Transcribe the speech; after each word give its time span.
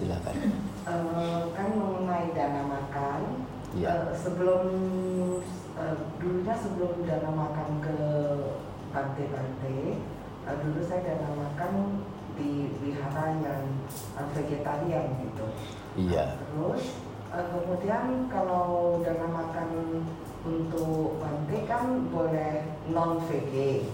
Silakan. 0.00 0.36
Eh, 0.88 1.42
kan 1.52 1.68
mengenai 1.76 2.32
dana 2.32 2.64
makan, 2.64 3.44
Ya. 3.76 4.00
eh, 4.00 4.16
sebelum 4.16 4.64
eh, 5.76 5.96
dulunya 6.16 6.56
sebelum 6.56 7.04
dana 7.04 7.28
makan 7.28 7.84
ke 7.84 7.98
pantai-pantai, 8.96 10.00
eh, 10.48 10.56
dulu 10.64 10.80
saya 10.88 11.04
dana 11.04 11.28
makan 11.36 12.00
di 12.32 12.72
wihara 12.80 13.36
yang 13.44 13.76
vegetarian 14.32 15.04
gitu. 15.20 15.44
Iya. 16.00 16.40
Terus 16.48 16.96
eh, 17.36 17.46
kemudian 17.52 18.24
kalau 18.32 18.98
dana 19.04 19.28
makan 19.28 19.68
untuk 20.48 21.20
pantai 21.20 21.68
kan 21.68 22.08
boleh 22.08 22.64
non 22.88 23.20
veg. 23.28 23.84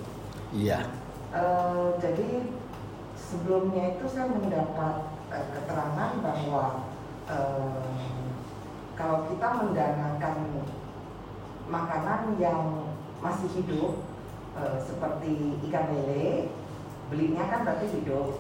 Iya. 0.55 0.87
Eh, 1.35 1.87
jadi 1.99 2.47
sebelumnya 3.27 3.99
itu 3.99 4.07
saya 4.07 4.31
mendapat 4.31 4.95
eh, 5.35 5.47
keterangan 5.51 6.11
bahwa 6.23 6.65
eh, 7.27 7.83
kalau 8.95 9.27
kita 9.29 9.49
mendanakan 9.61 10.37
makanan 11.67 12.39
yang 12.39 12.87
masih 13.19 13.51
hidup 13.59 13.99
eh, 14.55 14.79
seperti 14.87 15.59
ikan 15.69 15.91
lele, 15.91 16.55
belinya 17.11 17.51
kan 17.51 17.67
berarti 17.67 17.87
hidup, 17.99 18.39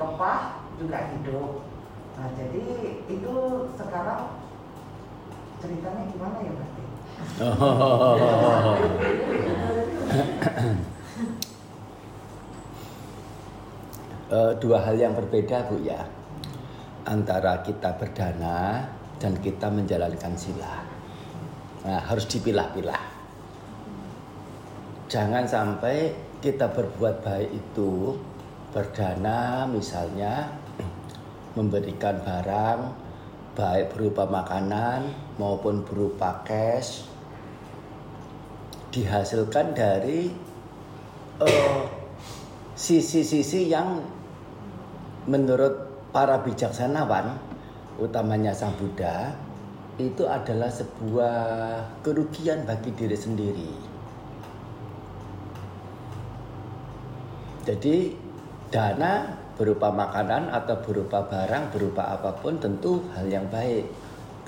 kepah 0.00 0.64
juga 0.80 1.12
hidup. 1.12 1.68
Nah 2.16 2.28
jadi 2.36 2.64
itu 3.08 3.34
sekarang 3.76 4.40
ceritanya 5.60 6.04
gimana 6.08 6.38
ya 6.40 6.52
berarti? 6.56 6.82
Eh, 14.32 14.52
dua 14.56 14.80
hal 14.80 14.96
yang 14.96 15.12
berbeda 15.12 15.68
bu 15.68 15.84
ya 15.84 16.00
antara 17.04 17.60
kita 17.60 17.92
berdana 18.00 18.80
dan 19.20 19.36
kita 19.44 19.68
menjalankan 19.68 20.32
sila. 20.32 20.80
Nah, 21.84 22.00
harus 22.00 22.24
dipilah-pilah. 22.32 23.12
Jangan 25.12 25.44
sampai 25.44 26.16
kita 26.40 26.72
berbuat 26.72 27.20
baik 27.20 27.52
itu 27.52 28.16
berdana 28.72 29.68
misalnya 29.68 30.48
memberikan 31.60 32.16
barang 32.24 32.80
baik 33.52 33.92
berupa 33.92 34.24
makanan 34.24 35.12
maupun 35.36 35.84
berupa 35.84 36.40
cash 36.48 37.04
dihasilkan 38.96 39.76
dari 39.76 40.32
eh, 41.36 41.84
sisi-sisi 42.72 43.68
yang 43.68 44.21
menurut 45.26 45.92
para 46.10 46.42
bijaksanawan 46.42 47.38
utamanya 48.02 48.50
Sang 48.50 48.74
Buddha 48.76 49.32
itu 50.00 50.24
adalah 50.24 50.72
sebuah 50.72 51.36
kerugian 52.00 52.64
bagi 52.64 52.90
diri 52.96 53.14
sendiri. 53.14 53.72
Jadi 57.62 58.10
dana 58.72 59.30
berupa 59.54 59.92
makanan 59.94 60.50
atau 60.50 60.80
berupa 60.82 61.22
barang 61.28 61.70
berupa 61.70 62.18
apa 62.18 62.34
pun 62.40 62.58
tentu 62.58 63.04
hal 63.14 63.28
yang 63.30 63.46
baik. 63.52 63.86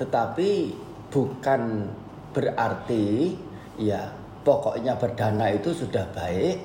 Tetapi 0.01 0.75
bukan 1.13 1.87
berarti 2.35 3.39
ya 3.79 4.11
pokoknya 4.43 4.99
berdana 4.99 5.55
itu 5.55 5.71
sudah 5.71 6.03
baik, 6.11 6.59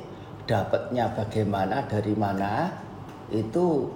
dapatnya 0.50 1.13
bagaimana 1.13 1.85
dari 1.85 2.17
mana 2.17 2.73
itu 3.31 3.90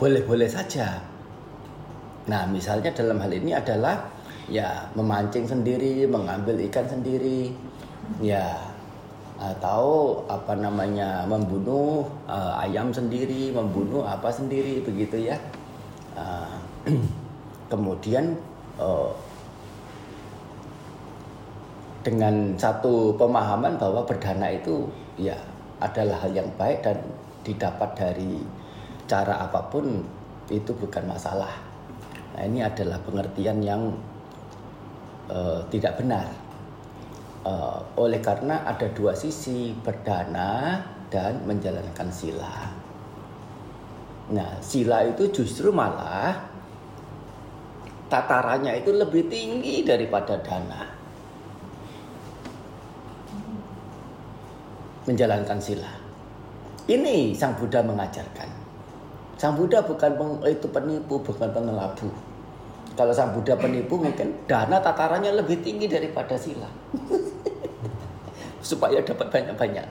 boleh-boleh 0.00 0.48
saja. 0.48 1.02
Nah, 2.30 2.48
misalnya 2.48 2.94
dalam 2.94 3.20
hal 3.20 3.32
ini 3.32 3.52
adalah 3.52 4.00
ya 4.48 4.88
memancing 4.96 5.44
sendiri, 5.44 6.08
mengambil 6.08 6.56
ikan 6.70 6.86
sendiri, 6.88 7.52
ya 8.22 8.56
atau 9.40 10.20
apa 10.28 10.52
namanya 10.52 11.24
membunuh 11.24 12.04
uh, 12.28 12.60
ayam 12.60 12.92
sendiri, 12.92 13.52
membunuh 13.52 14.04
apa 14.04 14.28
sendiri 14.28 14.84
begitu 14.84 15.32
ya. 15.32 15.36
Uh, 16.12 16.56
kemudian 17.72 18.36
uh, 18.76 19.12
dengan 22.00 22.56
satu 22.56 23.12
pemahaman 23.16 23.76
bahwa 23.76 24.04
berdana 24.08 24.48
itu 24.48 24.88
ya 25.20 25.36
adalah 25.80 26.16
hal 26.24 26.32
yang 26.32 26.48
baik 26.56 26.80
dan 26.84 26.96
didapat 27.44 27.90
dari 27.96 28.40
cara 29.08 29.42
apa 29.42 29.66
pun 29.72 30.04
itu 30.50 30.70
bukan 30.74 31.06
masalah. 31.06 31.50
Nah, 32.36 32.42
ini 32.46 32.62
adalah 32.62 32.98
pengertian 33.02 33.58
yang 33.62 33.90
uh, 35.30 35.62
tidak 35.70 35.98
benar. 35.98 36.26
Uh, 37.40 37.80
oleh 37.96 38.20
karena 38.20 38.62
ada 38.68 38.84
dua 38.92 39.16
sisi 39.16 39.72
berdana 39.72 40.76
dan 41.08 41.40
menjalankan 41.48 42.12
sila. 42.12 42.68
Nah, 44.30 44.60
sila 44.62 45.02
itu 45.08 45.26
justru 45.32 45.74
malah 45.74 46.38
tatarannya 48.06 48.78
itu 48.78 48.94
lebih 48.94 49.26
tinggi 49.26 49.82
daripada 49.82 50.38
dana. 50.38 50.82
Menjalankan 55.08 55.58
sila. 55.58 55.99
Ini 56.90 57.30
Sang 57.38 57.54
Buddha 57.54 57.86
mengajarkan. 57.86 58.50
Sang 59.38 59.54
Buddha 59.54 59.78
bukan 59.78 60.10
peng, 60.18 60.32
itu 60.42 60.66
penipu, 60.66 61.22
bukan 61.22 61.46
pengelabu. 61.54 62.10
Kalau 62.98 63.14
Sang 63.14 63.30
Buddha 63.30 63.54
penipu 63.54 63.94
mungkin 63.94 64.34
dana 64.50 64.82
tatarannya 64.82 65.38
lebih 65.38 65.62
tinggi 65.62 65.86
daripada 65.86 66.34
sila. 66.34 66.66
Supaya 68.74 68.98
dapat 69.06 69.30
banyak-banyak. 69.30 69.86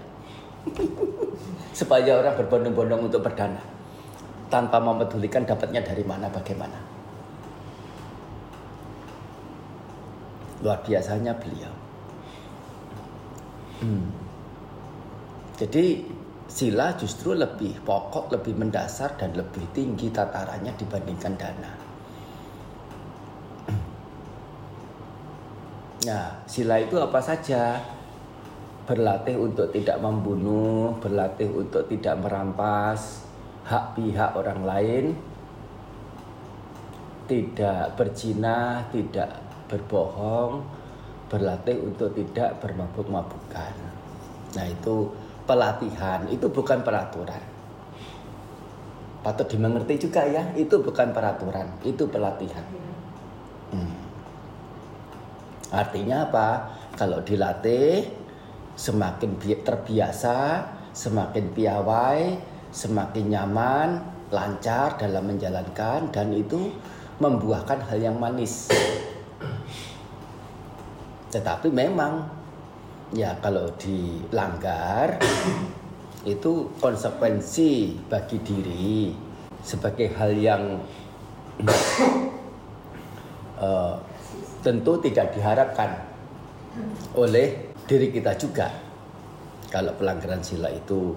Supaya 1.79 2.19
orang 2.19 2.35
berbondong-bondong 2.35 3.07
untuk 3.07 3.23
berdana. 3.23 3.63
Tanpa 4.51 4.83
memedulikan 4.83 5.47
dapatnya 5.47 5.79
dari 5.79 6.03
mana 6.03 6.27
bagaimana. 6.27 6.75
Luar 10.59 10.83
biasanya 10.83 11.31
beliau. 11.39 11.71
Hmm. 13.79 14.11
Jadi 15.55 16.03
sila 16.49 16.97
justru 16.97 17.37
lebih 17.37 17.77
pokok, 17.85 18.33
lebih 18.33 18.57
mendasar 18.57 19.13
dan 19.15 19.37
lebih 19.37 19.61
tinggi 19.71 20.09
tatarannya 20.09 20.73
dibandingkan 20.75 21.33
dana. 21.37 21.71
Nah, 25.99 26.31
sila 26.47 26.79
itu 26.79 26.95
apa 26.95 27.19
saja? 27.19 27.75
Berlatih 28.87 29.35
untuk 29.37 29.69
tidak 29.69 29.99
membunuh, 30.01 30.95
berlatih 30.97 31.51
untuk 31.53 31.85
tidak 31.91 32.17
merampas 32.23 33.29
hak 33.69 33.93
pihak 33.93 34.33
orang 34.33 34.65
lain, 34.65 35.05
tidak 37.29 37.93
berzina, 37.93 38.81
tidak 38.89 39.29
berbohong, 39.69 40.65
berlatih 41.29 41.77
untuk 41.77 42.09
tidak 42.17 42.57
bermabuk-mabukan. 42.57 43.73
Nah, 44.57 44.65
itu 44.65 45.13
pelatihan, 45.49 46.29
itu 46.29 46.45
bukan 46.45 46.85
peraturan. 46.85 47.41
Patut 49.25 49.49
dimengerti 49.49 50.05
juga 50.05 50.21
ya, 50.29 50.53
itu 50.53 50.77
bukan 50.77 51.09
peraturan, 51.09 51.65
itu 51.81 52.05
pelatihan. 52.05 52.61
Hmm. 53.73 53.97
Artinya 55.73 56.29
apa? 56.29 56.77
Kalau 56.93 57.25
dilatih, 57.25 58.05
semakin 58.77 59.41
terbiasa, 59.65 60.69
semakin 60.93 61.45
piawai, 61.57 62.21
semakin 62.69 63.25
nyaman, 63.33 63.89
lancar 64.29 65.01
dalam 65.01 65.33
menjalankan, 65.33 66.13
dan 66.13 66.29
itu 66.29 66.69
membuahkan 67.17 67.89
hal 67.89 67.97
yang 67.97 68.17
manis. 68.21 68.69
Tetapi 71.33 71.69
memang 71.69 72.38
ya 73.13 73.33
kalau 73.41 73.71
dilanggar 73.79 75.17
itu 76.33 76.69
konsekuensi 76.77 77.97
bagi 78.05 78.37
diri 78.43 79.15
sebagai 79.65 80.13
hal 80.13 80.31
yang 80.35 80.63
uh, 83.57 83.95
tentu 84.65 84.99
tidak 84.99 85.31
diharapkan 85.33 85.89
oleh 87.15 87.71
diri 87.87 88.13
kita 88.13 88.35
juga 88.37 88.69
kalau 89.69 89.93
pelanggaran 89.95 90.41
sila 90.41 90.69
itu 90.73 91.13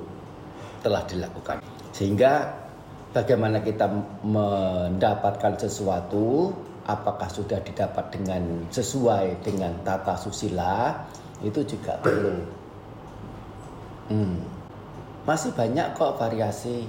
telah 0.85 1.03
dilakukan. 1.09 1.65
Sehingga 1.93 2.53
bagaimana 3.13 3.61
kita 3.61 3.87
mendapatkan 4.25 5.57
sesuatu 5.61 6.53
apakah 6.83 7.29
sudah 7.31 7.63
didapat 7.63 8.11
dengan 8.11 8.67
sesuai 8.69 9.45
dengan 9.47 9.71
tata 9.87 10.19
susila 10.19 10.99
itu 11.43 11.61
juga 11.67 11.99
perlu. 12.01 12.35
Hmm. 14.11 14.39
Masih 15.23 15.55
banyak 15.55 15.95
kok 15.95 16.19
variasi 16.19 16.87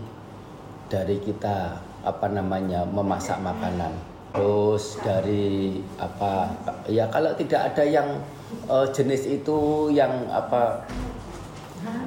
dari 0.89 1.21
kita 1.21 1.77
apa 2.05 2.27
namanya 2.29 2.85
memasak 2.85 3.37
makanan. 3.41 3.93
Terus 4.33 4.97
dari 5.05 5.77
apa 6.01 6.49
ya 6.89 7.05
kalau 7.13 7.37
tidak 7.37 7.73
ada 7.73 7.85
yang 7.85 8.17
uh, 8.65 8.89
jenis 8.89 9.29
itu 9.29 9.89
yang 9.93 10.25
apa 10.33 10.81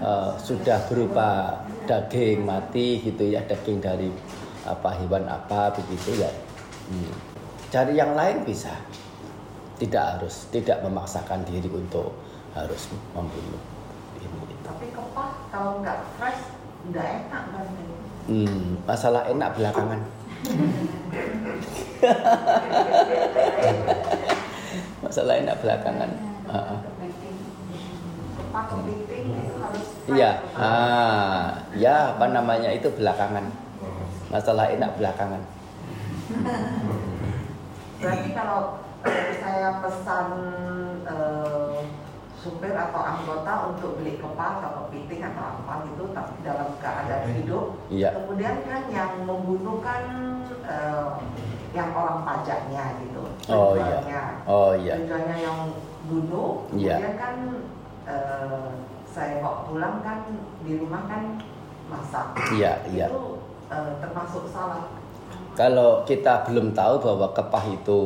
uh, 0.02 0.34
sudah 0.38 0.82
berupa 0.90 1.54
daging 1.86 2.42
mati 2.42 2.98
gitu 3.02 3.30
ya 3.30 3.42
daging 3.46 3.78
dari 3.78 4.10
apa 4.66 4.90
hewan 4.98 5.22
apa 5.30 5.70
begitu 5.78 6.26
ya 6.26 6.30
hmm. 6.90 7.14
cari 7.70 7.94
yang 7.94 8.18
lain 8.18 8.42
bisa 8.42 8.74
tidak 9.78 10.18
harus 10.18 10.50
tidak 10.50 10.82
memaksakan 10.82 11.46
diri 11.46 11.70
untuk 11.70 12.10
harus 12.56 12.88
membunuh 13.12 13.60
ini 14.16 14.56
tapi 14.64 14.88
kepah 14.88 15.44
kalau 15.52 15.84
nggak 15.84 16.00
fresh 16.16 16.56
nggak 16.88 17.28
enak 17.28 17.44
kan 17.52 17.68
hmm, 18.26 18.82
masalah 18.88 19.22
enak 19.30 19.54
belakangan. 19.54 20.00
Masalah 25.06 25.38
enak 25.38 25.56
belakangan. 25.62 26.10
Uh 26.50 26.82
Iya, 30.06 30.38
ah, 30.56 31.60
ya 31.76 32.16
apa 32.16 32.32
namanya 32.32 32.72
itu 32.72 32.88
belakangan. 32.88 33.52
Masalah 34.32 34.72
enak 34.72 34.96
belakangan. 34.96 35.44
Berarti 38.00 38.30
kalau 38.32 38.80
saya 39.36 39.76
pesan 39.84 40.28
uh, 41.04 41.75
supir 42.46 42.70
atau 42.70 43.02
anggota 43.02 43.74
untuk 43.74 43.98
beli 43.98 44.14
kepala 44.22 44.62
atau 44.62 44.86
kepiting 44.86 45.26
atau 45.26 45.42
apa 45.58 45.82
gitu 45.90 46.14
tapi 46.14 46.34
dalam 46.46 46.70
keadaan 46.78 47.26
hidup. 47.34 47.66
Iya. 47.90 48.08
kemudian 48.14 48.56
kan 48.62 48.82
yang 48.86 49.12
membunuh 49.26 49.82
kan 49.82 50.04
uh, 50.62 51.18
yang 51.74 51.90
orang 51.90 52.22
pajaknya 52.22 52.84
gitu 53.02 53.22
oh 53.50 53.74
iya. 53.74 54.24
oh 54.46 54.72
iya. 54.78 54.94
Tujuannya 55.02 55.36
yang 55.42 55.58
bunuh 56.06 56.70
iya. 56.78 56.96
kemudian 57.02 57.16
kan 57.18 57.36
uh, 58.06 58.66
saya 59.10 59.42
bawa 59.42 59.66
pulang 59.66 59.96
kan 60.06 60.18
di 60.62 60.78
rumah 60.78 61.02
kan 61.10 61.40
masak. 61.88 62.36
Iya 62.54 62.84
iya. 62.92 63.06
Itu 63.08 63.40
uh, 63.72 63.92
termasuk 63.98 64.44
salah. 64.52 64.86
Kalau 65.56 66.04
kita 66.04 66.44
belum 66.44 66.76
tahu 66.76 67.00
bahwa 67.00 67.32
kepah 67.32 67.64
itu 67.72 68.00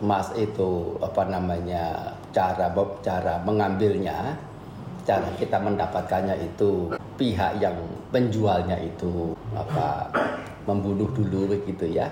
mas 0.00 0.32
itu 0.34 0.98
apa 1.04 1.28
namanya 1.28 2.16
cara 2.32 2.72
cara 3.04 3.34
mengambilnya 3.44 4.34
cara 5.02 5.28
kita 5.36 5.58
mendapatkannya 5.58 6.36
itu 6.40 6.94
pihak 7.18 7.58
yang 7.58 7.74
penjualnya 8.14 8.78
itu 8.78 9.34
apa 9.52 10.08
membunuh 10.66 11.10
dulu 11.10 11.50
begitu 11.52 11.90
ya. 11.90 12.08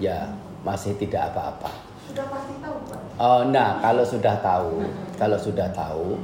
Ya 0.00 0.32
masih 0.64 0.96
tidak 0.96 1.32
apa-apa. 1.32 1.68
Sudah 2.08 2.26
pasti 2.32 2.54
tahu 2.60 2.76
pak? 2.88 3.00
Oh 3.20 3.40
nah 3.52 3.80
kalau 3.80 4.04
sudah 4.04 4.34
tahu 4.40 4.84
kalau 5.20 5.36
sudah 5.36 5.68
tahu 5.72 6.16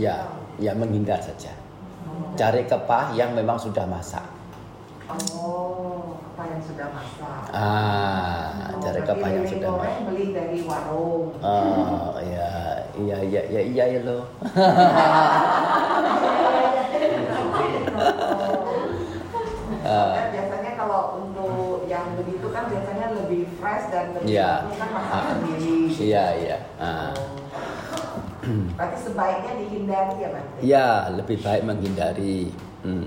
ya 0.00 0.24
ya 0.56 0.72
menghindar 0.72 1.20
saja. 1.20 1.52
Cari 2.34 2.66
kepah 2.66 3.14
yang 3.14 3.36
memang 3.36 3.60
sudah 3.60 3.84
masak. 3.84 4.24
Oh 5.12 6.16
apa 6.34 6.42
yang 6.50 6.62
sudah 6.64 6.88
masak. 6.90 7.40
Ah 7.52 8.72
oh, 8.72 8.80
cari 8.80 9.00
kepah 9.04 9.30
yang 9.30 9.46
sudah 9.46 9.70
masak. 9.76 10.02
beli 10.08 10.26
dari 10.32 10.58
warung. 10.64 11.30
Oh 11.44 12.16
ya 12.24 12.63
iya 13.00 13.18
iya 13.22 13.42
iya 13.50 13.60
iya 13.62 13.84
ya 13.98 14.00
lo 14.06 14.18
Uh, 19.84 20.16
biasanya 20.32 20.80
kalau 20.80 21.20
untuk 21.20 21.84
yang 21.92 22.16
begitu 22.16 22.48
kan 22.48 22.72
biasanya 22.72 23.12
lebih 23.20 23.44
fresh 23.60 23.92
dan 23.92 24.16
lebih 24.16 24.32
yeah. 24.32 24.64
kan 24.80 24.88
masak 24.96 25.12
uh, 25.12 25.28
sendiri. 25.36 25.76
Iya 25.92 26.24
iya. 26.40 26.58
Uh. 26.80 27.12
Berarti 28.80 28.96
sebaiknya 29.04 29.52
dihindari 29.60 30.14
ya 30.16 30.28
Bante? 30.32 30.58
Ya 30.64 30.88
lebih 31.12 31.36
baik 31.44 31.68
menghindari. 31.68 32.48
Hmm 32.80 33.04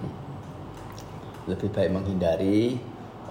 lebih 1.48 1.72
baik 1.72 1.92
menghindari. 1.96 2.78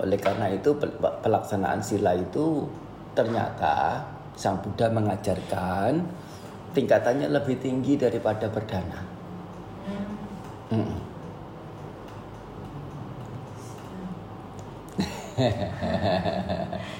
Oleh 0.00 0.19
karena 0.20 0.53
itu 0.53 0.76
pelaksanaan 1.25 1.81
sila 1.81 2.17
itu 2.17 2.69
ternyata 3.17 4.05
Sang 4.37 4.61
Buddha 4.61 4.93
mengajarkan 4.93 6.05
tingkatannya 6.76 7.32
lebih 7.32 7.56
tinggi 7.56 7.96
daripada 7.96 8.52
berdana. 8.52 9.00
Hmm. 10.69 10.93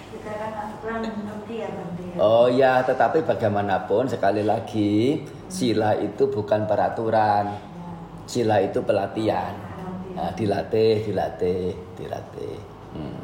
Oh 2.17 2.49
ya, 2.49 2.81
tetapi 2.81 3.25
bagaimanapun 3.29 4.09
sekali 4.09 4.41
lagi 4.41 5.21
sila 5.53 5.93
itu 6.01 6.33
bukan 6.33 6.65
peraturan. 6.65 7.53
Sila 8.25 8.65
itu 8.65 8.81
pelatihan. 8.81 9.53
Nah, 10.17 10.33
dilatih, 10.33 11.05
dilatih, 11.05 11.77
dilatih. 11.99 12.57
Hmm. 12.97 13.21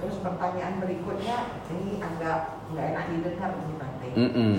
Terus 0.00 0.16
pertanyaan 0.24 0.80
berikutnya 0.80 1.36
ini 1.68 2.00
agak 2.00 2.56
nggak 2.72 2.86
enak 2.96 3.04
didengar. 3.12 3.52
Mm 4.12 4.30
-mm. 4.34 4.54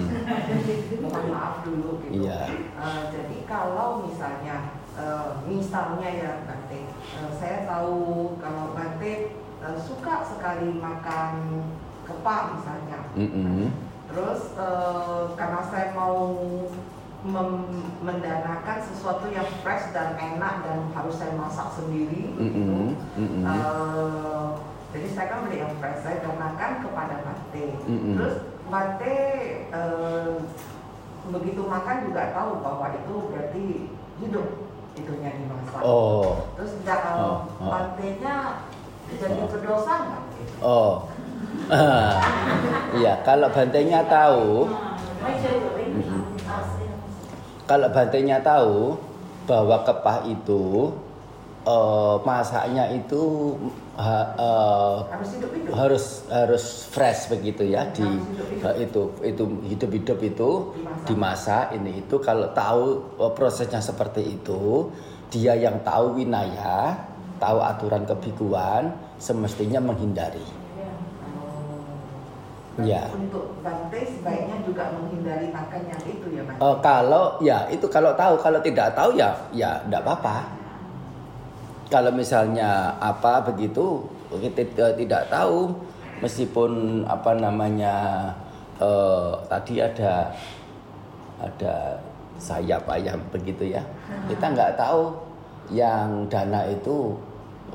Mohon 1.04 1.26
maaf 1.36 1.56
dulu 1.68 2.00
gitu. 2.08 2.26
Yeah. 2.26 2.48
Iya. 2.48 2.60
Uh, 2.80 3.04
jadi 3.12 3.38
kalau 3.46 4.08
misalnya, 4.08 4.58
uh, 4.96 5.44
misalnya 5.46 6.10
ya 6.10 6.32
Bante, 6.48 6.82
uh, 7.20 7.32
saya 7.36 7.68
tahu 7.68 8.36
kalau 8.40 8.74
Bante 8.74 9.36
uh, 9.62 9.78
suka 9.78 10.24
sekali 10.24 10.80
makan 10.80 11.64
kepak 12.08 12.44
misalnya. 12.60 13.00
Mm 13.16 13.30
-mm. 13.30 13.68
Terus 14.14 14.42
uh, 14.60 15.34
karena 15.40 15.62
saya 15.72 15.96
mau 15.96 16.40
mendanakan 18.04 18.84
sesuatu 18.84 19.32
yang 19.32 19.48
fresh 19.64 19.96
dan 19.96 20.20
enak 20.20 20.60
dan 20.68 20.92
harus 20.92 21.16
saya 21.16 21.32
masak 21.40 21.72
sendiri 21.72 22.36
mm 22.36 22.36
-hmm. 22.36 22.52
gitu. 22.52 22.76
Mm 23.16 23.28
-hmm. 23.32 23.44
uh, 23.48 24.48
jadi 24.92 25.08
saya 25.16 25.28
kan 25.32 25.40
beli 25.48 25.64
yang 25.64 25.74
fresh 25.80 26.04
saya 26.04 26.20
danakan 26.20 26.84
kepada 26.84 27.16
Bate. 27.24 27.66
Mm 27.88 27.96
-hmm. 27.96 28.14
Terus 28.20 28.36
Bate 28.72 29.20
uh, 29.72 30.40
begitu 31.32 31.62
makan 31.64 32.10
juga 32.10 32.36
tahu 32.36 32.52
bahwa 32.60 32.86
itu 32.96 33.16
berarti 33.32 33.64
hidup 34.24 34.48
itunya 34.94 35.30
dimasak. 35.36 35.82
Oh. 35.82 36.48
Terus 36.60 36.72
uh, 36.86 37.00
oh. 37.18 37.38
oh. 37.60 37.70
Bantenya 37.72 38.36
jadi 39.08 39.42
oh. 39.42 39.50
berdosa 39.50 39.94
nggak? 40.08 40.24
Oh. 40.64 40.94
Iya, 42.94 43.26
kalau 43.26 43.50
bantenya 43.50 44.06
tahu. 44.06 44.70
-hmm 44.70 46.24
kalau 47.64 47.88
bantainya 47.90 48.44
tahu 48.44 49.00
bahwa 49.48 49.80
kepah 49.88 50.28
itu 50.28 50.92
uh, 51.64 52.20
masaknya 52.24 52.92
itu 52.92 53.56
ha, 53.98 54.34
uh, 54.38 54.96
harus 55.74 56.26
harus 56.30 56.90
fresh 56.90 57.30
begitu 57.30 57.70
ya 57.70 57.86
di 57.94 58.06
uh, 58.66 58.76
itu 58.78 59.14
itu 59.22 59.44
hidup-hidup 59.70 60.18
itu 60.24 60.50
dimasak. 61.06 61.78
ini 61.78 62.02
itu. 62.06 62.18
Kalau 62.22 62.50
tahu 62.58 63.18
uh, 63.22 63.32
prosesnya 63.34 63.82
seperti 63.82 64.40
itu 64.42 64.90
dia 65.30 65.58
yang 65.58 65.82
tahu 65.82 66.22
winaya 66.22 66.98
tahu 67.42 67.60
aturan 67.60 68.06
kebikuan 68.06 68.94
semestinya 69.20 69.82
menghindari. 69.84 70.46
Ya. 72.82 73.06
Untuk 73.14 73.62
Bante 73.62 74.02
sebaiknya 74.02 74.58
juga 74.66 74.90
menghindari 74.98 75.54
makan 75.54 75.82
yang 75.86 76.02
itu 76.10 76.28
ya 76.34 76.42
Bante. 76.42 76.58
Uh, 76.58 76.78
kalau 76.82 77.38
ya 77.46 77.70
itu 77.70 77.86
kalau 77.86 78.18
tahu, 78.18 78.34
kalau 78.42 78.58
tidak 78.66 78.98
tahu 78.98 79.14
ya 79.14 79.30
ya 79.54 79.78
tidak 79.86 80.02
apa-apa. 80.02 80.63
Kalau 81.94 82.10
misalnya 82.10 82.98
apa 82.98 83.46
begitu 83.46 84.02
kita 84.34 84.98
tidak 84.98 85.30
tahu. 85.30 85.70
Meskipun 86.26 87.04
apa 87.06 87.38
namanya 87.38 87.94
uh, 88.82 89.38
tadi 89.46 89.78
ada 89.78 90.34
ada 91.38 92.02
sayap 92.42 92.90
ayam 92.90 93.22
begitu 93.30 93.78
ya. 93.78 93.86
Kita 94.26 94.58
nggak 94.58 94.74
tahu 94.74 95.14
yang 95.70 96.26
dana 96.34 96.66
itu 96.66 97.14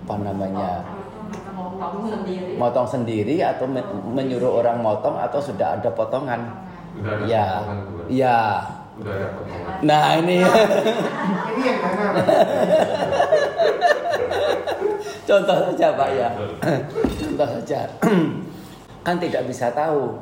apa 0.02 0.14
namanya 0.18 0.82
motong 1.54 2.10
sendiri. 2.10 2.52
motong 2.58 2.88
sendiri 2.88 3.36
atau 3.44 3.66
menyuruh 4.10 4.64
orang 4.64 4.82
motong 4.82 5.14
atau 5.14 5.38
sudah 5.38 5.78
ada 5.78 5.94
potongan. 5.94 6.42
Ya. 7.30 7.62
ya. 8.10 8.66
Nah 9.86 10.18
ini. 10.18 10.42
Ini 10.42 11.62
yang 11.62 11.78
mana 11.86 12.18
contoh 15.28 15.56
saja 15.68 15.92
pak 15.92 16.10
ya. 16.16 16.28
Contoh 17.20 17.48
saja. 17.60 17.80
Kan 19.04 19.16
tidak 19.20 19.44
bisa 19.44 19.68
tahu. 19.76 20.16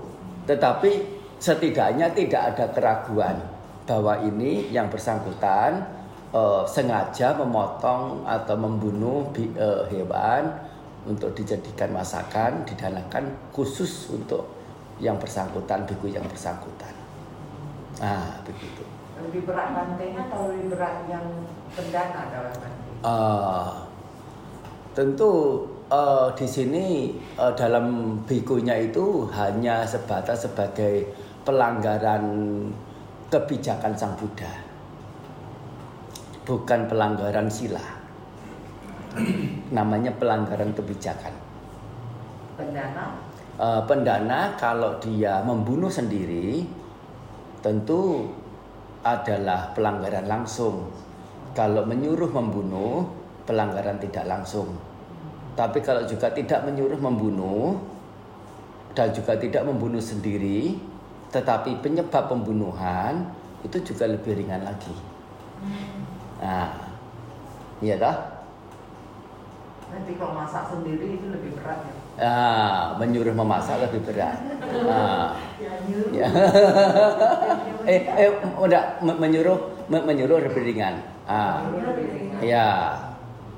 Tetapi 0.50 0.90
setidaknya 1.38 2.10
tidak 2.10 2.42
ada 2.54 2.66
keraguan 2.74 3.38
bahwa 3.86 4.18
ini 4.18 4.66
yang 4.74 4.90
bersangkutan 4.90 5.86
uh, 6.34 6.66
sengaja 6.66 7.38
memotong 7.38 8.26
atau 8.26 8.56
membunuh 8.58 9.30
uh, 9.54 9.86
hewan 9.86 10.50
untuk 11.06 11.30
dijadikan 11.38 11.94
masakan 11.94 12.66
didanakan 12.66 13.30
khusus 13.54 14.10
untuk 14.10 14.50
yang 14.98 15.14
bersangkutan 15.22 15.86
biku 15.86 16.10
yang 16.10 16.26
bersangkutan. 16.26 16.90
Nah 18.02 18.42
begitu. 18.42 18.82
Lebih 19.22 19.46
berat 19.46 19.70
bantainya 19.72 20.28
atau 20.28 20.50
lebih 20.50 20.74
berat 20.74 21.06
yang 21.06 21.26
pendana 21.72 22.22
dalam 22.34 22.54
Uh, 23.06 23.85
tentu 24.96 25.60
uh, 25.92 26.32
di 26.32 26.48
sini 26.48 27.12
uh, 27.36 27.52
dalam 27.52 28.16
bikunya 28.24 28.88
itu 28.88 29.28
hanya 29.36 29.84
sebatas 29.84 30.48
sebagai 30.48 31.04
pelanggaran 31.44 32.24
kebijakan 33.28 33.92
Sang 33.92 34.16
Buddha. 34.16 34.48
Bukan 36.48 36.88
pelanggaran 36.88 37.44
sila. 37.52 37.84
Namanya 39.76 40.16
pelanggaran 40.16 40.72
kebijakan. 40.72 41.34
Pendana? 42.56 43.20
Uh, 43.60 43.84
pendana 43.84 44.56
kalau 44.56 44.96
dia 44.96 45.44
membunuh 45.44 45.92
sendiri 45.92 46.64
tentu 47.60 48.32
adalah 49.04 49.76
pelanggaran 49.76 50.24
langsung. 50.24 50.88
Kalau 51.52 51.84
menyuruh 51.84 52.28
membunuh, 52.32 53.04
pelanggaran 53.46 53.96
tidak 53.96 54.28
langsung. 54.28 54.85
Tapi 55.56 55.80
kalau 55.80 56.04
juga 56.04 56.28
tidak 56.36 56.68
menyuruh 56.68 57.00
membunuh 57.00 57.80
dan 58.92 59.08
juga 59.16 59.40
tidak 59.40 59.64
membunuh 59.64 60.04
sendiri, 60.04 60.76
tetapi 61.32 61.80
penyebab 61.80 62.28
pembunuhan 62.28 63.24
itu 63.64 63.80
juga 63.92 64.04
lebih 64.04 64.36
ringan 64.36 64.62
lagi. 64.68 64.92
Nah, 66.44 66.68
iya 67.80 67.96
tak? 67.96 68.16
Nanti 69.86 70.12
kalau 70.20 70.36
masak 70.36 70.68
sendiri 70.68 71.16
itu 71.16 71.26
lebih 71.32 71.56
berat 71.56 71.78
ya? 71.88 71.94
Ah, 72.16 72.80
menyuruh 73.00 73.32
memasak 73.32 73.80
lebih 73.88 74.00
berat. 74.08 74.36
Ah. 74.88 75.36
Ya. 76.12 76.28
eh, 77.92 78.00
eh, 78.04 78.30
udah 78.60 79.00
menyuruh 79.00 79.88
menyuruh 79.88 80.40
lebih 80.44 80.62
ringan. 80.68 81.00
Ah. 81.24 81.64
Ya. 82.44 82.96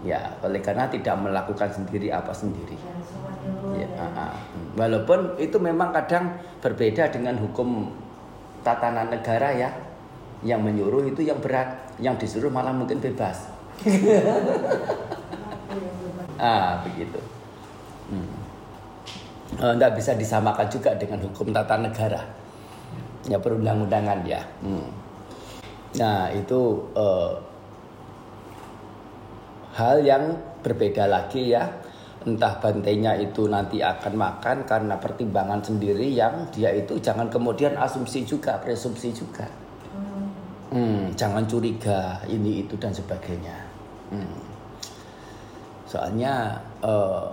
Ya, 0.07 0.31
oleh 0.47 0.63
karena 0.63 0.87
tidak 0.87 1.19
melakukan 1.19 1.67
sendiri 1.75 2.15
apa 2.15 2.31
sendiri. 2.31 2.79
Ya, 3.75 3.89
uh, 3.99 4.07
uh. 4.07 4.35
Walaupun 4.79 5.35
itu 5.43 5.59
memang 5.59 5.91
kadang 5.91 6.39
berbeda 6.63 7.11
dengan 7.11 7.35
hukum 7.43 7.91
tatanan 8.63 9.11
negara 9.11 9.51
ya. 9.51 9.71
Yang 10.47 10.61
menyuruh 10.71 11.03
itu 11.11 11.27
yang 11.27 11.43
berat, 11.43 11.99
yang 11.99 12.15
disuruh 12.15 12.47
malah 12.47 12.71
mungkin 12.71 13.03
bebas. 13.03 13.51
ah, 16.39 16.79
begitu. 16.87 17.19
Hmm. 18.15 18.39
Tidak 19.59 19.93
bisa 19.99 20.15
disamakan 20.15 20.71
juga 20.71 20.95
dengan 20.95 21.19
hukum 21.27 21.51
tata 21.51 21.75
negara. 21.75 22.23
Ya 23.27 23.43
perundang-undangan 23.43 24.23
ya. 24.23 24.47
Hmm. 24.63 24.87
Nah 25.99 26.31
itu 26.31 26.87
uh, 26.95 27.35
hal 29.79 30.03
yang 30.03 30.35
berbeda 30.67 31.07
lagi 31.07 31.55
ya. 31.55 31.71
Entah 32.27 32.59
bantainya 32.59 33.15
itu 33.15 33.47
nanti 33.47 33.79
akan 33.79 34.19
makan 34.19 34.67
karena 34.67 34.99
pertimbangan 34.99 35.63
sendiri 35.63 36.11
yang 36.11 36.51
dia 36.51 36.75
itu 36.75 36.99
jangan 36.99 37.31
kemudian 37.31 37.79
asumsi 37.79 38.27
juga 38.27 38.59
presumsi 38.59 39.15
juga. 39.15 39.47
Hmm, 40.69 41.15
jangan 41.17 41.47
curiga 41.49 42.21
ini 42.29 42.67
itu 42.67 42.75
dan 42.77 42.93
sebagainya. 42.93 43.71
Hmm. 44.09 44.41
soalnya 45.85 46.57
uh, 46.81 47.29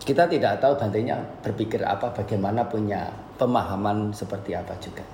kita 0.00 0.24
tidak 0.30 0.62
tahu 0.62 0.72
bantainya 0.78 1.20
berpikir 1.44 1.84
apa 1.84 2.08
bagaimana 2.12 2.64
punya 2.64 3.10
pemahaman 3.36 4.14
seperti 4.14 4.56
apa 4.56 4.72
juga. 4.80 5.04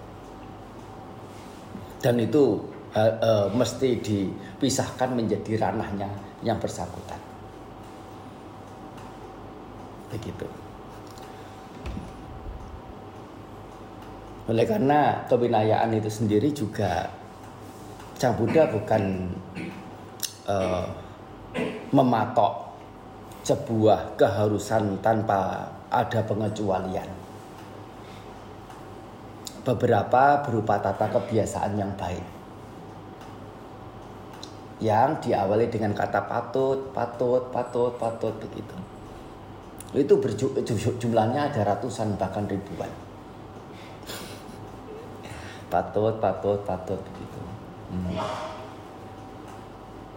Dan 2.02 2.22
itu 2.22 2.58
uh, 2.96 3.48
mesti 3.52 4.00
dipisahkan 4.00 5.16
menjadi 5.16 5.56
ranahnya 5.56 6.08
yang 6.44 6.60
bersangkutan. 6.60 7.18
Begitu. 10.12 10.44
Oleh 14.52 14.66
karena 14.68 15.24
kewinayaan 15.30 15.96
itu 15.96 16.10
sendiri 16.12 16.52
juga 16.52 17.08
Sang 18.18 18.36
Buddha 18.36 18.68
bukan 18.68 19.34
uh, 20.46 20.86
mematok 21.90 22.70
sebuah 23.42 24.14
keharusan 24.14 25.02
tanpa 25.02 25.66
ada 25.90 26.22
pengecualian. 26.22 27.08
Beberapa 29.62 30.42
berupa 30.42 30.78
tata 30.82 31.06
kebiasaan 31.06 31.78
yang 31.78 31.94
baik 31.94 32.41
yang 34.82 35.22
diawali 35.22 35.70
dengan 35.70 35.94
kata 35.94 36.26
patut, 36.26 36.90
patut, 36.90 37.54
patut, 37.54 37.94
patut 37.94 38.34
begitu. 38.42 38.74
Itu 39.94 40.18
jumlahnya 40.98 41.54
ada 41.54 41.62
ratusan 41.62 42.18
bahkan 42.18 42.50
ribuan. 42.50 42.90
Patut, 45.70 46.18
patut, 46.18 46.58
patut 46.66 46.98
begitu. 46.98 47.40
Hmm. 47.94 48.18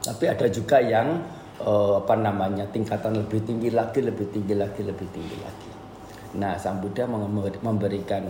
Tapi 0.02 0.26
ada 0.26 0.48
juga 0.50 0.82
yang 0.82 1.22
uh, 1.62 2.02
apa 2.02 2.18
namanya 2.18 2.66
tingkatan 2.74 3.22
lebih 3.22 3.46
tinggi 3.46 3.70
lagi, 3.70 4.02
lebih 4.02 4.34
tinggi 4.34 4.56
lagi, 4.58 4.82
lebih 4.82 5.08
tinggi 5.14 5.38
lagi. 5.40 5.72
Nah, 6.36 6.60
Sang 6.60 6.84
Buddha 6.84 7.08
memberikan 7.64 8.28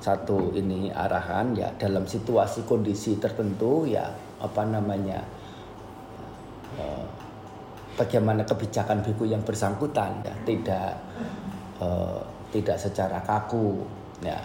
satu 0.00 0.52
ini 0.56 0.88
arahan 0.88 1.52
ya 1.52 1.68
dalam 1.76 2.08
situasi 2.08 2.64
kondisi 2.64 3.20
tertentu 3.20 3.84
ya 3.84 4.08
apa 4.40 4.64
namanya 4.64 5.20
Eh, 6.80 7.04
bagaimana 8.00 8.48
kebijakan 8.48 9.04
biku 9.04 9.28
yang 9.28 9.44
bersangkutan? 9.44 10.24
Ya 10.24 10.34
tidak 10.48 10.96
uh, 11.76 12.24
tidak 12.48 12.80
secara 12.80 13.20
kaku 13.20 13.84
ya. 14.24 14.40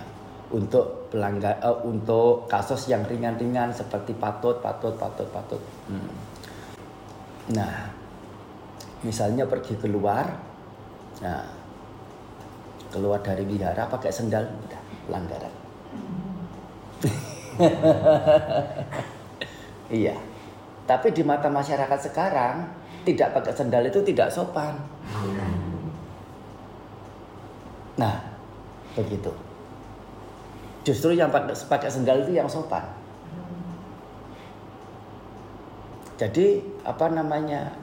Untuk 0.52 1.10
pelanggar 1.10 1.58
uh, 1.64 1.80
untuk 1.88 2.46
kasus 2.52 2.92
yang 2.92 3.08
ringan-ringan 3.08 3.72
seperti 3.72 4.12
patut 4.20 4.60
patut 4.60 4.94
patut 5.00 5.28
patut. 5.32 5.62
Hmm. 5.88 6.12
nah 7.46 7.94
misalnya 9.06 9.46
pergi 9.46 9.78
keluar 9.78 10.26
nah 11.22 11.46
keluar 12.90 13.22
dari 13.22 13.46
wihara 13.46 13.86
pakai 13.86 14.10
sendal 14.10 14.44
udah 14.44 14.82
pelanggaran. 15.08 15.54
Iya 19.86 20.18
tapi 20.86 21.10
di 21.10 21.26
mata 21.26 21.50
masyarakat 21.50 22.00
sekarang 22.10 22.66
tidak 23.06 23.34
pakai 23.34 23.54
sendal 23.54 23.86
itu 23.86 24.02
tidak 24.06 24.30
sopan. 24.30 24.78
Nah, 27.98 28.18
begitu. 28.98 29.34
Justru 30.86 31.18
yang 31.18 31.30
pakai 31.30 31.90
sendal 31.90 32.22
itu 32.22 32.38
yang 32.38 32.50
sopan. 32.50 32.86
Jadi 36.16 36.64
apa 36.86 37.12
namanya 37.12 37.76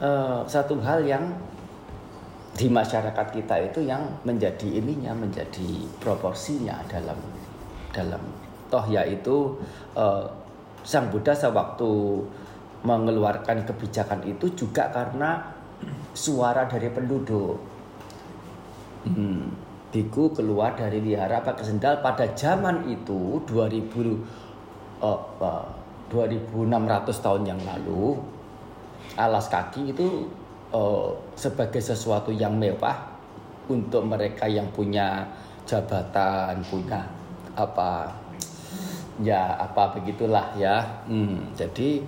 uh, 0.00 0.40
satu 0.48 0.80
hal 0.80 1.04
yang 1.04 1.36
di 2.56 2.72
masyarakat 2.72 3.26
kita 3.36 3.68
itu 3.68 3.84
yang 3.84 4.00
menjadi 4.24 4.80
ininya 4.80 5.12
menjadi 5.12 5.84
proporsinya 6.00 6.80
dalam 6.88 7.20
dalam 7.92 8.22
toh 8.72 8.88
yaitu 8.88 9.52
uh, 9.92 10.24
Sang 10.86 11.10
Buddha 11.10 11.34
sewaktu 11.34 12.22
mengeluarkan 12.86 13.66
kebijakan 13.66 14.22
itu 14.22 14.46
juga 14.54 14.86
karena 14.94 15.42
suara 16.14 16.70
dari 16.70 16.86
penduduk. 16.86 17.58
Hmm. 19.02 19.50
Biku 19.90 20.30
keluar 20.30 20.78
dari 20.78 21.02
wihara 21.02 21.42
pakai 21.42 21.66
sendal 21.66 21.98
pada 22.04 22.30
zaman 22.38 22.86
itu 22.86 23.42
2000 23.48 25.02
uh, 25.02 25.20
uh, 25.42 25.66
2600 26.06 26.54
tahun 27.18 27.42
yang 27.42 27.60
lalu 27.66 28.14
alas 29.18 29.50
kaki 29.50 29.90
itu 29.90 30.30
uh, 30.70 31.10
sebagai 31.34 31.82
sesuatu 31.82 32.30
yang 32.30 32.54
mewah 32.54 32.94
untuk 33.66 34.06
mereka 34.06 34.46
yang 34.46 34.70
punya 34.70 35.26
jabatan, 35.66 36.62
punya 36.70 37.02
apa 37.58 38.12
ya 39.22 39.56
apa 39.56 39.96
begitulah 39.96 40.52
ya. 40.58 40.82
Hmm, 41.08 41.52
jadi 41.56 42.04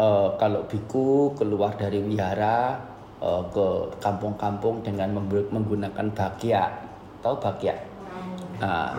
uh, 0.00 0.32
kalau 0.40 0.64
biku 0.64 1.32
keluar 1.36 1.76
dari 1.76 2.00
wihara 2.00 2.80
uh, 3.20 3.42
ke 3.52 3.66
kampung-kampung 4.00 4.80
dengan 4.80 5.16
menggunakan 5.52 6.06
bagia 6.12 6.68
tahu 7.24 7.42
bagia 7.42 7.74
nah, 8.62 8.94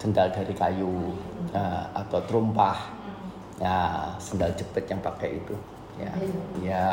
sendal 0.00 0.26
dari 0.34 0.52
kayu 0.52 1.14
uh, 1.54 1.84
atau 1.96 2.20
terumpah. 2.26 3.00
Ya 3.62 4.10
sendal 4.18 4.50
jepit 4.58 4.90
yang 4.90 4.98
pakai 4.98 5.38
itu. 5.38 5.54
Ya 6.00 6.12
ya. 6.60 6.86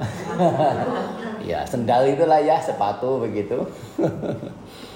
Ya 1.40 1.64
sendal 1.64 2.04
itulah 2.04 2.36
ya 2.36 2.60
sepatu 2.60 3.24
begitu 3.24 3.58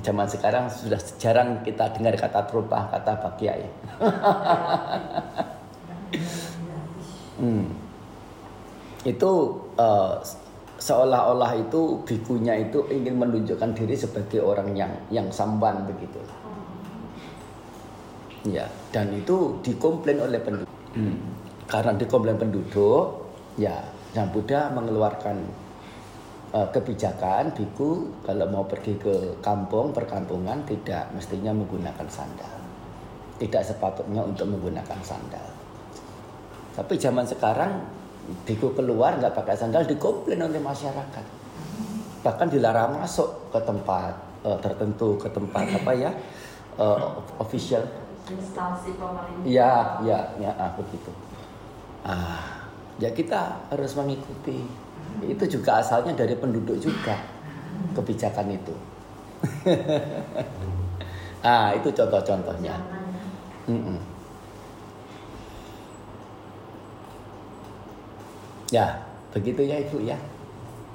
zaman 0.00 0.24
sekarang 0.24 0.72
sudah 0.72 0.96
jarang 1.20 1.60
kita 1.60 1.92
dengar 1.92 2.16
kata 2.16 2.48
terumpah 2.48 2.88
kata 2.88 3.12
bakia 3.20 3.60
ya 3.60 3.70
hmm. 7.44 7.68
itu 9.04 9.30
uh, 9.76 10.16
seolah-olah 10.82 11.54
itu 11.62 12.02
bikunya 12.02 12.58
itu 12.58 12.82
ingin 12.90 13.14
menunjukkan 13.14 13.70
diri 13.78 13.94
sebagai 13.94 14.42
orang 14.42 14.74
yang 14.74 14.90
yang 15.14 15.30
samban 15.30 15.86
begitu. 15.86 16.18
Ya, 18.42 18.66
dan 18.90 19.14
itu 19.14 19.62
dikomplain 19.62 20.18
oleh 20.18 20.42
penduduk. 20.42 20.66
Hmm. 20.98 21.14
Karena 21.70 21.94
dikomplain 21.94 22.42
penduduk, 22.42 23.30
ya, 23.54 23.78
Sang 24.10 24.34
Buddha 24.34 24.74
mengeluarkan 24.74 25.38
uh, 26.52 26.68
kebijakan 26.70 27.56
biku 27.56 28.12
kalau 28.22 28.46
mau 28.48 28.64
pergi 28.68 28.96
ke 29.00 29.40
kampung 29.40 29.90
perkampungan 29.90 30.64
tidak 30.68 31.08
mestinya 31.16 31.52
menggunakan 31.52 32.06
sandal. 32.08 32.56
Tidak 33.40 33.62
sepatutnya 33.64 34.22
untuk 34.22 34.46
menggunakan 34.46 35.00
sandal. 35.02 35.48
Tapi 36.72 36.94
zaman 36.96 37.26
sekarang 37.26 38.02
Biku 38.22 38.70
keluar 38.78 39.18
nggak 39.18 39.34
pakai 39.34 39.58
sandal 39.58 39.82
dikomplain 39.82 40.38
oleh 40.38 40.62
masyarakat. 40.62 41.26
Bahkan 42.22 42.48
dilarang 42.54 43.02
masuk 43.02 43.50
ke 43.50 43.58
tempat 43.66 44.14
uh, 44.46 44.54
tertentu, 44.62 45.18
ke 45.18 45.26
tempat 45.26 45.66
apa 45.82 45.90
ya 45.90 46.10
uh, 46.78 47.18
official. 47.42 47.82
Instansi 48.30 48.94
pemerintah. 48.94 49.42
Ya, 49.42 49.98
ya, 50.06 50.18
ya, 50.38 50.54
ah, 50.54 50.70
begitu. 50.78 51.10
Ah, 52.06 52.70
ya 53.02 53.10
kita 53.10 53.66
harus 53.74 53.98
mengikuti. 53.98 54.62
Itu 55.20 55.44
juga 55.46 55.84
asalnya 55.84 56.16
dari 56.16 56.34
penduduk 56.34 56.80
juga 56.80 57.20
kebijakan 57.92 58.48
itu. 58.56 58.74
ah, 61.52 61.74
itu 61.76 61.88
contoh-contohnya. 61.92 62.74
Mm 63.68 63.80
-mm. 63.82 63.98
Ya, 68.72 69.04
begitu 69.36 69.60
ya 69.68 69.84
Ibu 69.84 70.00
ya. 70.00 70.16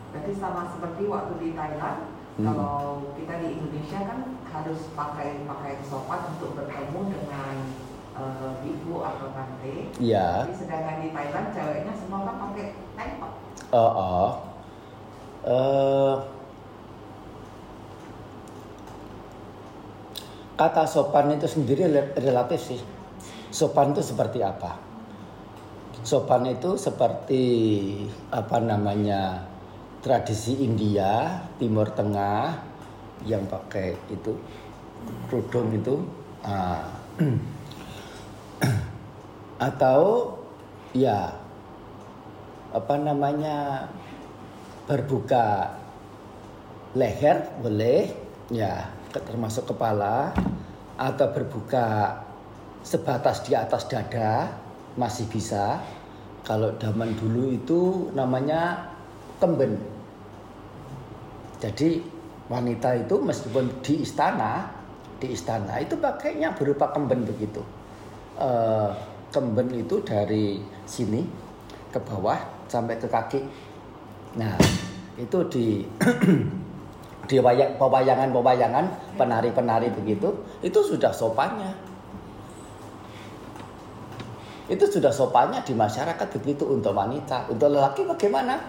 Berarti 0.09 0.33
sama 0.33 0.65
seperti 0.65 1.05
waktu 1.05 1.33
di 1.37 1.49
Thailand, 1.53 2.09
hmm. 2.41 2.45
kalau 2.49 3.13
kita 3.13 3.37
di 3.37 3.53
Indonesia 3.53 4.01
kan 4.01 4.19
harus 4.49 4.89
pakai 4.97 5.45
pakai 5.45 5.77
sopan 5.85 6.25
untuk 6.33 6.57
bertemu 6.57 7.01
dengan 7.13 7.53
uh, 8.17 8.57
ibu 8.65 9.05
atau 9.05 9.29
tante. 9.29 9.93
Iya. 10.01 10.49
Sedangkan 10.49 11.05
di 11.05 11.13
Thailand 11.13 11.53
ceweknya 11.53 11.93
semua 11.93 12.25
kan 12.25 12.35
pakai 12.49 12.65
oh. 13.71 14.31
Uh, 15.47 16.19
kata 20.59 20.83
sopan 20.83 21.31
itu 21.35 21.47
sendiri 21.47 21.87
relatif 22.19 22.59
sih. 22.59 22.81
Sopan 23.51 23.95
itu 23.95 24.03
seperti 24.03 24.43
apa? 24.43 24.75
Sopan 26.03 26.47
itu 26.51 26.75
seperti 26.75 27.43
apa 28.31 28.59
namanya 28.59 29.43
tradisi 30.03 30.63
India, 30.63 31.43
Timur 31.59 31.91
Tengah 31.91 32.59
yang 33.25 33.47
pakai 33.47 33.95
itu 34.11 34.35
kerudung 35.27 35.71
itu 35.73 35.95
ah. 36.43 36.83
atau 39.67 40.31
ya 40.93 41.46
apa 42.77 42.95
namanya 43.01 43.89
berbuka 44.85 45.73
leher 46.93 47.41
boleh 47.59 48.07
ya 48.53 48.87
termasuk 49.11 49.73
kepala 49.73 50.31
atau 50.97 51.27
berbuka 51.33 52.15
sebatas 52.85 53.43
di 53.43 53.57
atas 53.57 53.89
dada 53.89 54.47
masih 54.97 55.25
bisa 55.29 55.81
kalau 56.47 56.71
zaman 56.79 57.11
dulu 57.19 57.51
itu 57.51 58.07
namanya 58.15 58.87
kemben. 59.37 59.75
Jadi 61.59 61.99
wanita 62.47 62.95
itu 62.95 63.19
meskipun 63.19 63.83
di 63.83 64.07
istana, 64.07 64.71
di 65.19 65.35
istana 65.35 65.83
itu 65.83 65.99
pakainya 65.99 66.55
berupa 66.55 66.95
kemben 66.95 67.27
begitu. 67.27 67.59
E, 68.39 68.49
kemben 69.35 69.67
itu 69.75 69.99
dari 70.07 70.63
sini 70.87 71.27
ke 71.91 71.99
bawah 71.99 72.56
sampai 72.67 72.95
ke 72.99 73.07
kaki. 73.07 73.41
Nah, 74.37 74.53
itu 75.17 75.39
di 75.49 75.81
di 77.29 77.37
pewayangan-pewayangan 77.75 79.17
penari-penari 79.19 79.91
begitu, 79.91 80.31
itu 80.63 80.79
sudah 80.79 81.11
sopannya 81.11 81.87
itu 84.67 84.83
sudah 84.83 85.11
sopannya 85.15 85.63
di 85.63 85.71
masyarakat 85.71 86.27
begitu 86.39 86.67
untuk 86.67 86.91
wanita. 86.91 87.47
Untuk 87.47 87.71
lelaki 87.71 88.03
bagaimana? 88.03 88.59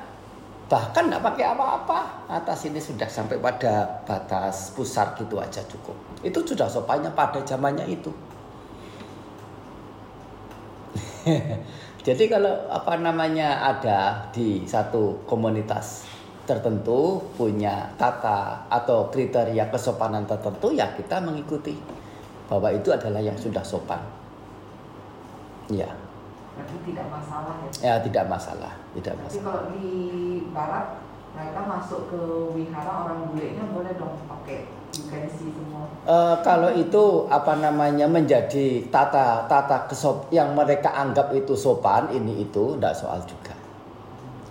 Bahkan 0.70 1.10
tidak 1.10 1.22
pakai 1.26 1.44
apa-apa. 1.50 1.98
Atas 2.30 2.70
ini 2.70 2.78
sudah 2.78 3.10
sampai 3.10 3.42
pada 3.42 3.98
batas 4.06 4.70
pusar 4.78 5.18
gitu 5.18 5.42
aja 5.42 5.58
cukup. 5.66 5.98
Itu 6.22 6.46
sudah 6.46 6.70
sopannya 6.70 7.10
pada 7.10 7.42
zamannya 7.42 7.82
itu. 7.90 8.14
Jadi 12.08 12.24
kalau 12.24 12.64
apa 12.72 12.96
namanya 12.96 13.68
ada 13.68 14.32
di 14.32 14.64
satu 14.64 15.28
komunitas 15.28 16.08
tertentu 16.48 17.20
punya 17.36 17.84
tata 18.00 18.64
atau 18.72 19.12
kriteria 19.12 19.68
kesopanan 19.68 20.24
tertentu 20.24 20.72
ya 20.72 20.88
kita 20.96 21.20
mengikuti 21.20 21.76
bahwa 22.48 22.72
itu 22.72 22.88
adalah 22.88 23.20
yang 23.20 23.36
sudah 23.36 23.60
sopan. 23.60 24.00
Iya. 25.68 25.92
Berarti 26.56 26.76
tidak 26.88 27.06
masalah 27.12 27.54
ya? 27.60 27.70
Ya 27.84 27.94
tidak 28.00 28.24
masalah, 28.24 28.72
tidak 28.96 29.14
masalah. 29.20 29.44
kalau 29.44 29.62
di 29.76 29.92
barat 30.56 30.86
mereka 31.38 31.62
masuk 31.70 32.10
ke 32.10 32.20
wihara 32.58 33.06
orang 33.06 33.30
bulenya 33.30 33.62
boleh 33.70 33.94
dong 33.94 34.18
pakai 34.26 34.66
semua. 34.90 35.86
Uh, 36.02 36.34
kalau 36.42 36.74
itu 36.74 37.30
apa 37.30 37.54
namanya 37.62 38.10
menjadi 38.10 38.82
tata 38.90 39.46
tata 39.46 39.86
kesop 39.86 40.26
yang 40.34 40.58
mereka 40.58 40.90
anggap 40.90 41.30
itu 41.30 41.54
sopan 41.54 42.10
ini 42.10 42.42
itu 42.42 42.74
tidak 42.74 42.98
soal 42.98 43.22
juga. 43.22 43.54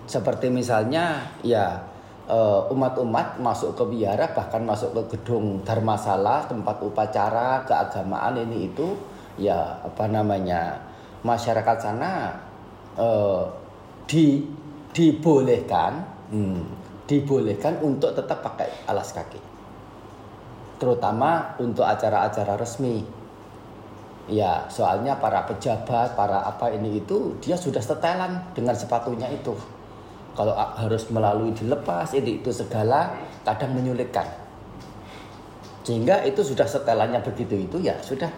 Seperti 0.08 0.48
misalnya 0.48 1.28
ya 1.44 1.84
eh, 2.32 2.62
umat-umat 2.72 3.36
uh, 3.36 3.44
masuk 3.44 3.76
ke 3.76 3.84
biara 3.92 4.32
bahkan 4.32 4.64
masuk 4.64 4.96
ke 4.96 5.20
gedung 5.20 5.60
dharmasala 5.68 6.48
tempat 6.48 6.80
upacara 6.80 7.68
keagamaan 7.68 8.40
ini 8.40 8.72
itu 8.72 8.96
ya 9.36 9.84
apa 9.84 10.08
namanya 10.08 10.80
masyarakat 11.28 11.78
sana 11.84 12.40
uh, 12.96 13.44
di 14.08 14.48
dibolehkan 14.96 16.17
hmm, 16.32 16.62
dibolehkan 17.08 17.80
untuk 17.84 18.14
tetap 18.14 18.44
pakai 18.44 18.68
alas 18.88 19.16
kaki. 19.16 19.40
Terutama 20.78 21.58
untuk 21.58 21.84
acara-acara 21.84 22.60
resmi. 22.60 23.02
Ya 24.28 24.68
soalnya 24.68 25.16
para 25.24 25.48
pejabat 25.48 26.20
para 26.20 26.44
apa 26.44 26.68
ini 26.76 27.00
itu 27.00 27.40
dia 27.40 27.56
sudah 27.56 27.80
setelan 27.80 28.44
dengan 28.52 28.76
sepatunya 28.76 29.32
itu. 29.32 29.56
Kalau 30.36 30.54
harus 30.54 31.08
melalui 31.10 31.56
dilepas 31.56 32.14
ini 32.14 32.44
itu 32.44 32.52
segala 32.52 33.16
kadang 33.48 33.74
menyulitkan. 33.74 34.28
Sehingga 35.88 36.28
itu 36.28 36.44
sudah 36.44 36.68
setelannya 36.68 37.24
begitu 37.24 37.56
itu 37.56 37.80
ya 37.80 37.96
sudah. 38.04 38.30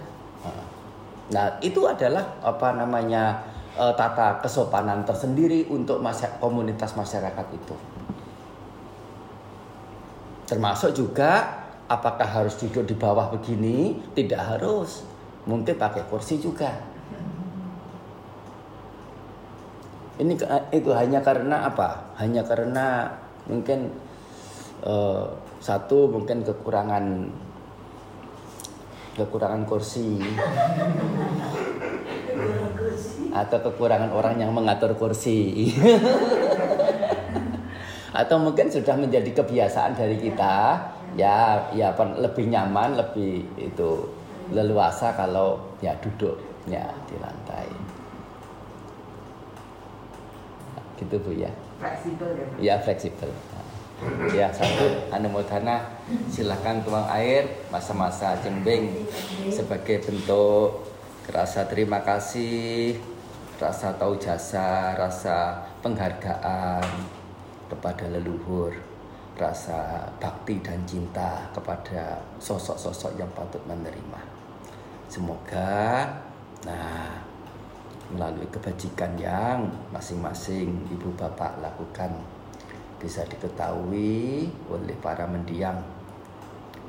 Nah, 1.29 1.61
itu 1.61 1.85
adalah 1.85 2.41
apa 2.41 2.73
namanya 2.73 3.37
uh, 3.79 3.95
tata 3.95 4.43
kesopanan 4.43 5.07
tersendiri 5.07 5.63
untuk 5.71 6.03
masyarakat, 6.03 6.43
komunitas 6.43 6.91
masyarakat 6.99 7.47
itu. 7.55 7.75
Termasuk 10.51 10.91
juga 10.91 11.63
apakah 11.87 12.27
harus 12.27 12.59
duduk 12.59 12.83
di 12.83 12.95
bawah 12.99 13.31
begini? 13.31 13.95
Tidak 14.11 14.41
harus. 14.41 15.07
Mungkin 15.47 15.79
pakai 15.79 16.03
kursi 16.11 16.35
juga. 16.43 16.75
Ini 20.19 20.35
itu 20.75 20.91
hanya 20.91 21.23
karena 21.23 21.63
apa? 21.63 22.11
Hanya 22.19 22.43
karena 22.43 23.07
mungkin 23.47 23.87
uh, 24.83 25.31
satu 25.63 26.11
mungkin 26.11 26.43
kekurangan 26.43 27.31
kekurangan 29.15 29.63
kursi 29.63 30.19
atau 33.33 33.57
kekurangan 33.61 34.11
orang 34.13 34.41
yang 34.41 34.53
mengatur 34.53 34.93
kursi 34.97 35.69
atau 38.19 38.41
mungkin 38.41 38.67
sudah 38.67 38.97
menjadi 38.97 39.31
kebiasaan 39.31 39.93
dari 39.93 40.17
kita 40.17 40.81
ya 41.13 41.61
ya 41.73 41.93
lebih 41.95 42.49
nyaman 42.49 42.97
lebih 42.97 43.45
itu 43.57 44.09
leluasa 44.49 45.13
kalau 45.13 45.61
ya 45.79 45.93
duduknya 46.01 46.89
di 47.05 47.15
lantai. 47.21 47.69
Gitu 50.97 51.15
Bu 51.15 51.31
ya. 51.31 51.51
Fleksibel 51.79 52.29
ya. 52.35 52.47
Ya 52.59 52.75
fleksibel. 52.81 53.31
Ya 54.31 54.47
satu 54.51 55.11
anumodana 55.11 55.83
silahkan 56.31 56.79
tuang 56.87 57.03
air 57.11 57.67
masa-masa 57.67 58.39
jembing 58.39 59.03
sebagai 59.51 59.99
bentuk 60.07 60.87
rasa 61.29 61.67
terima 61.67 62.01
kasih, 62.01 62.97
rasa 63.59 63.91
tahu 63.99 64.15
jasa, 64.15 64.95
rasa 64.95 65.59
penghargaan 65.83 66.79
kepada 67.67 68.07
leluhur, 68.07 68.71
rasa 69.35 70.07
bakti 70.15 70.63
dan 70.63 70.79
cinta 70.87 71.43
kepada 71.51 72.23
sosok-sosok 72.39 73.19
yang 73.19 73.29
patut 73.35 73.59
menerima. 73.67 74.21
Semoga 75.11 76.07
nah 76.63 77.19
melalui 78.09 78.47
kebajikan 78.49 79.13
yang 79.19 79.69
masing-masing 79.93 80.73
ibu 80.89 81.13
bapak 81.13 81.61
lakukan 81.61 82.09
bisa 82.99 83.23
diketahui 83.27 84.49
oleh 84.67 84.97
para 84.99 85.23
mendiang 85.29 85.79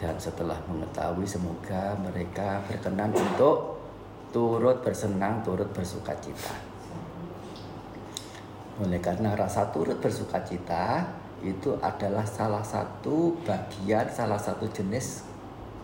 dan 0.00 0.16
setelah 0.16 0.56
mengetahui 0.64 1.28
semoga 1.28 1.92
mereka 2.00 2.64
berkenan 2.66 3.12
untuk 3.12 3.79
turut 4.30 4.82
bersenang, 4.82 5.42
turut 5.42 5.66
bersuka 5.74 6.14
cita. 6.22 6.54
Oleh 8.80 9.02
karena 9.02 9.36
rasa 9.36 9.68
turut 9.74 10.00
bersuka 10.00 10.40
cita 10.40 11.04
itu 11.44 11.76
adalah 11.82 12.24
salah 12.24 12.64
satu 12.64 13.36
bagian, 13.44 14.08
salah 14.08 14.38
satu 14.40 14.64
jenis 14.70 15.26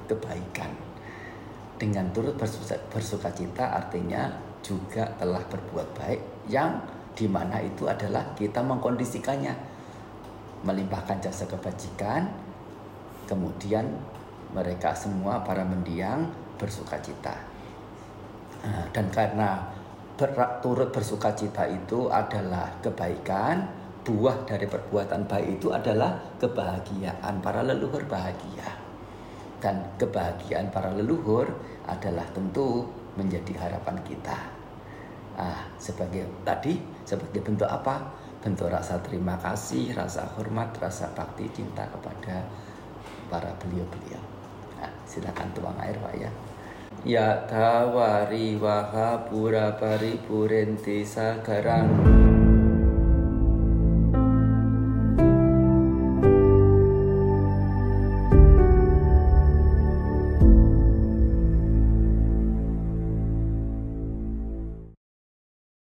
kebaikan. 0.09 0.73
Dengan 1.77 2.09
turut 2.15 2.39
bersuka, 2.41 2.79
bersuka 2.89 3.29
cita 3.37 3.77
artinya 3.77 4.33
juga 4.65 5.05
telah 5.21 5.45
berbuat 5.45 5.89
baik 5.93 6.21
yang 6.49 6.81
di 7.13 7.29
mana 7.29 7.61
itu 7.61 7.85
adalah 7.85 8.33
kita 8.33 8.65
mengkondisikannya 8.65 9.53
melimpahkan 10.65 11.21
jasa 11.21 11.45
kebajikan, 11.45 12.33
kemudian 13.29 13.87
mereka 14.57 14.97
semua 14.97 15.45
para 15.45 15.63
mendiang 15.63 16.33
bersuka 16.57 16.97
cita. 17.05 17.56
Nah, 18.67 18.85
dan 18.91 19.07
karena 19.15 19.63
turut 20.61 20.91
bersuka 20.91 21.31
cita 21.33 21.71
itu 21.71 22.11
adalah 22.11 22.73
kebaikan, 22.83 23.63
buah 24.03 24.47
dari 24.47 24.67
perbuatan 24.67 25.27
baik 25.27 25.61
itu 25.61 25.71
adalah 25.71 26.19
kebahagiaan 26.43 27.43
para 27.43 27.63
leluhur 27.63 28.03
bahagia. 28.11 28.67
Dan 29.63 29.83
kebahagiaan 29.97 30.71
para 30.75 30.93
leluhur 30.93 31.49
adalah 31.87 32.27
tentu 32.35 32.87
menjadi 33.17 33.67
harapan 33.67 33.97
kita. 34.05 34.37
Ah, 35.37 35.69
sebagai 35.77 36.27
tadi 36.43 36.81
sebagai 37.05 37.45
bentuk 37.45 37.69
apa? 37.69 38.27
bentuk 38.47 38.71
rasa 38.71 39.03
terima 39.03 39.35
kasih, 39.43 39.91
rasa 39.91 40.23
hormat, 40.39 40.71
rasa 40.79 41.11
bakti 41.19 41.51
cinta 41.51 41.83
kepada 41.91 42.47
para 43.27 43.51
beliau-beliau. 43.59 44.23
Nah, 44.79 44.93
silakan 45.03 45.51
tuang 45.51 45.75
air 45.83 45.99
Pak 45.99 46.15
ya. 46.15 46.31
Ya 47.05 47.45
tawari 47.45 48.57
waha 48.57 49.27
pura 49.29 49.77
pari 49.77 50.17
purenti 50.23 51.05
sagarang 51.05 52.26